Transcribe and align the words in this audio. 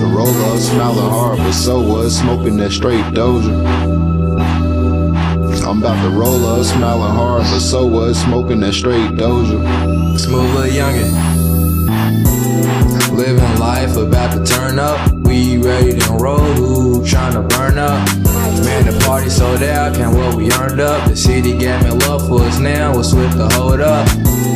smiling 0.00 1.10
hard, 1.10 1.38
but 1.38 1.52
so 1.52 1.80
was 1.80 2.16
smoking 2.16 2.56
that 2.58 2.70
straight 2.72 3.04
doja. 3.12 3.54
I'm 5.66 5.78
about 5.78 6.02
to 6.02 6.10
roll 6.10 6.44
up, 6.46 6.64
smiling 6.64 7.14
hard, 7.14 7.42
but 7.42 7.60
so 7.60 7.86
was 7.86 8.18
smoking 8.20 8.60
that 8.60 8.72
straight 8.72 9.10
doja. 9.12 10.18
Smooth 10.18 10.54
little 10.54 10.70
youngin'. 10.70 11.10
Living 13.14 13.58
life 13.58 13.96
about 13.96 14.32
to 14.32 14.44
turn 14.44 14.78
up. 14.78 15.10
We 15.12 15.58
ready 15.58 15.98
to 15.98 16.12
roll, 16.12 16.38
who 16.38 17.02
tryna 17.02 17.48
burn 17.50 17.78
up? 17.78 18.06
Man, 18.64 18.86
the 18.86 19.04
party 19.04 19.28
sold 19.28 19.62
out, 19.62 19.94
count 19.94 20.16
what 20.16 20.34
we 20.34 20.52
earned 20.52 20.80
up. 20.80 21.08
The 21.08 21.16
city 21.16 21.56
gave 21.56 21.82
me 21.84 21.90
love 21.90 22.26
for 22.26 22.42
us 22.42 22.58
now, 22.58 22.94
we're 22.94 23.02
swift 23.02 23.36
to 23.36 23.48
hold 23.50 23.80
up. 23.80 24.08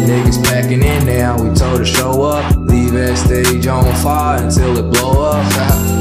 Niggas 0.04 0.44
packing 0.44 0.82
in 0.82 1.06
now, 1.06 1.34
we 1.42 1.54
told 1.54 1.78
to 1.78 1.84
show 1.86 2.22
up. 2.22 2.56
Leave 2.56 2.92
that 2.92 3.16
stage 3.16 3.66
on 3.66 3.84
fire 4.02 4.42
until 4.42 4.76
it 4.76 4.92
blow 4.92 5.22
up. 5.30 5.50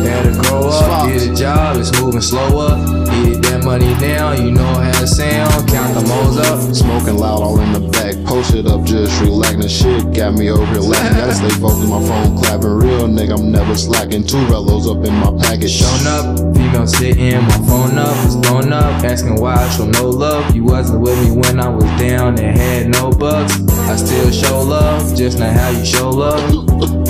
Had 0.04 0.24
to 0.24 0.42
grow 0.42 0.68
up, 0.68 1.08
get 1.08 1.26
a 1.26 1.34
job, 1.34 1.78
it's 1.78 1.98
moving 2.02 2.20
slower. 2.20 2.76
Get 3.06 3.42
that 3.44 3.64
money 3.64 3.94
down, 4.00 4.46
you 4.46 4.52
know 4.52 4.74
how 4.74 5.02
it 5.02 5.08
sound. 5.08 5.73
Moles 6.08 6.38
up. 6.38 6.74
Smoking 6.74 7.18
loud 7.18 7.42
all 7.42 7.60
in 7.60 7.72
the 7.74 7.80
back, 7.90 8.16
posted 8.26 8.68
up, 8.68 8.84
just 8.84 9.20
relaxing. 9.22 9.68
Shit 9.68 10.14
got 10.14 10.34
me 10.34 10.50
over 10.50 10.66
here 10.66 10.82
laughing. 10.82 11.18
Gotta 11.18 11.36
stay 11.36 11.50
focused, 11.62 11.90
my 11.90 12.02
phone 12.06 12.38
clapping. 12.38 12.70
Real 12.70 13.08
nigga, 13.08 13.40
I'm 13.40 13.52
never 13.52 13.76
slacking. 13.76 14.24
Two 14.26 14.38
rellos 14.48 14.90
up 14.90 15.06
in 15.06 15.14
my 15.14 15.32
package. 15.44 15.72
Showing 15.72 16.08
up, 16.08 16.56
female 16.56 16.88
sitting, 16.88 17.42
my 17.42 17.58
phone 17.68 17.98
up, 17.98 18.16
it's 18.26 18.36
blown 18.36 18.74
up, 18.74 19.04
asking 19.04 19.40
why 19.40 19.56
I 19.56 19.70
show 19.70 19.86
no 19.86 20.10
love. 20.10 20.56
You 20.56 20.64
wasn't 20.64 21.02
with 21.02 21.18
me 21.24 21.36
when 21.36 21.60
I 21.60 21.70
was 21.70 21.86
down 22.00 22.40
and 22.40 22.58
had 22.58 22.90
no 22.90 23.12
bucks. 23.12 23.62
I 23.90 23.96
still 23.96 24.32
show 24.32 24.62
love, 24.62 25.16
just 25.16 25.40
not 25.40 25.54
how 25.54 25.70
you 25.70 25.86
show 25.86 26.10
love. 26.10 27.03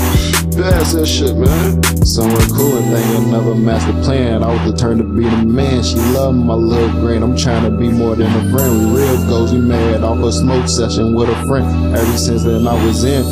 Pass 0.64 0.94
that 0.94 1.06
shit, 1.06 1.36
man. 1.36 1.83
Somewhere 2.06 2.47
cool 2.56 2.78
and 2.78 3.30
never 3.30 3.53
match 3.53 3.86
the 3.86 4.02
plan. 4.02 4.44
I 4.44 4.47
was 4.47 4.72
determined 4.72 5.02
to 5.02 5.14
be 5.14 5.23
the 5.30 5.44
man. 5.44 5.83
She 5.83 5.97
loved 5.97 6.38
my 6.38 6.53
little 6.53 6.89
grain. 7.02 7.22
I'm 7.22 7.36
trying 7.36 7.70
to 7.70 7.78
be 7.78 7.89
more 7.89 8.16
than 8.16 8.31
a 8.31 8.50
friend. 8.50 8.80
We 8.80 9.02
real 9.02 9.28
goals, 9.28 9.52
we 9.52 9.59
mad 9.59 10.05
off 10.05 10.20
a 10.20 10.31
smoke 10.31 10.70
session 10.70 11.16
with 11.16 11.28
a 11.28 11.36
friend. 11.47 11.94
Ever 11.94 12.17
since 12.17 12.45
then, 12.45 12.66
I 12.66 12.81
was 12.86 13.03
in. 13.03 13.25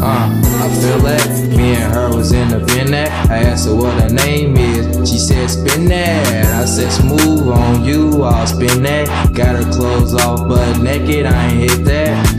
Uh, 0.00 0.30
I 0.64 0.68
feel 0.80 1.00
that. 1.00 1.28
Me 1.54 1.74
and 1.74 1.92
her 1.92 2.16
was 2.16 2.32
in 2.32 2.48
the 2.48 2.60
bin 2.60 2.92
that. 2.92 3.10
I 3.30 3.40
asked 3.40 3.66
her 3.66 3.74
what 3.74 4.00
her 4.00 4.08
name 4.08 4.56
is. 4.56 5.10
She 5.10 5.18
said 5.18 5.50
spin 5.50 5.84
that. 5.88 6.62
I 6.62 6.64
said 6.64 6.90
smooth 6.90 7.46
on 7.48 7.84
you, 7.84 8.22
I'll 8.22 8.46
spin 8.46 8.82
that. 8.84 9.34
Got 9.34 9.62
her 9.62 9.70
clothes 9.70 10.14
off 10.14 10.48
but 10.48 10.78
naked, 10.78 11.26
I 11.26 11.48
ain't 11.48 11.70
hit 11.70 11.84
that. 11.84 12.38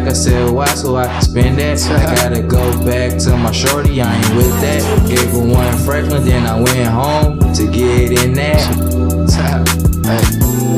Back. 0.00 0.08
I 0.08 0.12
said 0.12 0.50
why 0.50 0.66
so 0.66 0.96
I 0.96 1.06
can 1.06 1.22
spin 1.22 1.56
that. 1.56 1.82
I 1.88 2.14
gotta 2.14 2.42
go 2.42 2.84
back 2.84 3.18
to 3.20 3.36
my 3.36 3.52
shorty, 3.52 4.00
I 4.00 4.14
ain't 4.14 4.36
with 4.36 4.60
that. 4.60 5.08
Gave 5.08 5.30
her 5.30 5.46
one 5.46 5.76
Franklin, 5.78 6.24
then 6.24 6.46
I 6.46 6.60
went 6.60 6.88
home 6.88 7.38
to 7.54 7.70
get 7.70 8.24
in 8.24 8.34
that. 8.34 8.60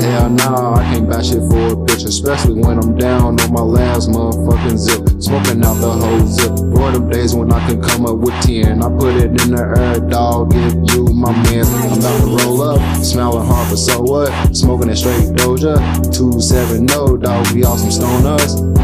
Hell 0.00 0.30
nah, 0.30 0.76
I 0.76 0.82
can't 0.84 1.10
buy 1.10 1.22
shit 1.22 1.38
for 1.50 1.66
a 1.66 1.76
bitch, 1.76 2.06
especially 2.06 2.60
when 2.60 2.78
I'm 2.78 2.96
down 2.96 3.40
on 3.40 3.52
my 3.52 3.60
last 3.60 4.08
motherfucking 4.08 4.78
zip. 4.78 5.20
Smoking 5.20 5.64
out 5.64 5.74
the 5.74 5.90
whole 5.90 6.26
zip. 6.26 6.56
For 6.74 6.92
them 6.92 7.10
days 7.10 7.34
when 7.34 7.52
I 7.52 7.66
can 7.66 7.82
come 7.82 8.06
up 8.06 8.16
with 8.18 8.34
10, 8.42 8.82
I 8.82 8.88
put 8.88 9.16
it 9.16 9.42
in 9.42 9.54
the 9.54 9.74
air, 9.76 10.00
dog. 10.08 10.52
Give 10.52 10.96
you 10.96 11.12
my 11.12 11.32
man. 11.32 11.66
I'm 11.66 11.98
about 11.98 12.20
to 12.20 12.26
roll 12.26 12.62
up, 12.62 13.04
smiling 13.04 13.46
hard, 13.46 13.68
but 13.68 13.76
so 13.76 14.00
what? 14.00 14.56
Smoking 14.56 14.88
that 14.88 14.96
straight 14.96 15.34
doja. 15.34 15.76
270, 16.16 16.86
dog. 16.86 17.50
We 17.52 17.64
all 17.64 17.76
some 17.76 17.90
stoners. 17.90 18.78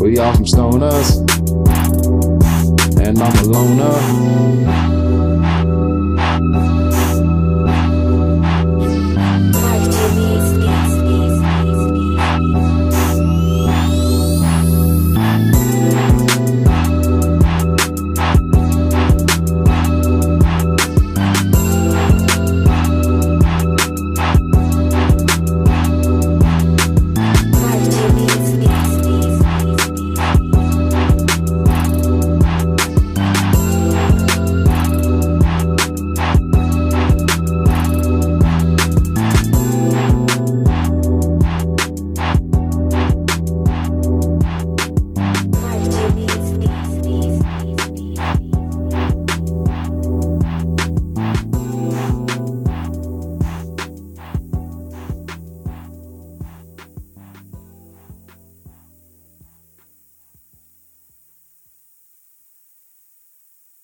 We 0.00 0.16
all 0.18 0.32
from 0.32 0.44
stoners, 0.44 1.18
and 3.04 3.18
I'm 3.20 3.36
a 3.36 3.42
loner. 3.42 4.38